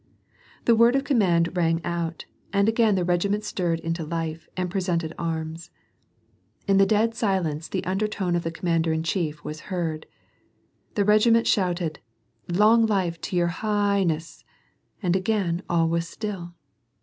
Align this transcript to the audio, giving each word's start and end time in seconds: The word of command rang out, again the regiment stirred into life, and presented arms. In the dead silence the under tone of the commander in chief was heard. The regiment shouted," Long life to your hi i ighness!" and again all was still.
The 0.65 0.73
word 0.75 0.95
of 0.95 1.03
command 1.03 1.55
rang 1.55 1.79
out, 1.85 2.25
again 2.51 2.95
the 2.95 3.05
regiment 3.05 3.43
stirred 3.43 3.79
into 3.81 4.03
life, 4.03 4.49
and 4.57 4.71
presented 4.71 5.13
arms. 5.19 5.69
In 6.67 6.77
the 6.77 6.87
dead 6.87 7.13
silence 7.13 7.67
the 7.67 7.83
under 7.85 8.07
tone 8.07 8.35
of 8.35 8.41
the 8.41 8.49
commander 8.49 8.91
in 8.93 9.03
chief 9.03 9.43
was 9.43 9.59
heard. 9.69 10.07
The 10.95 11.05
regiment 11.05 11.45
shouted," 11.45 11.99
Long 12.51 12.87
life 12.87 13.21
to 13.21 13.35
your 13.35 13.49
hi 13.61 13.97
i 13.97 13.99
ighness!" 14.03 14.43
and 15.03 15.15
again 15.15 15.61
all 15.69 15.87
was 15.87 16.07
still. 16.09 16.55